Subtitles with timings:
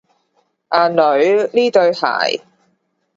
[0.69, 2.43] 阿女，呢對鞋